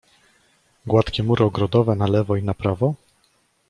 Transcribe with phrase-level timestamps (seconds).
[0.85, 2.93] "Gładkie mury ogrodowe na lewo i na prawo?"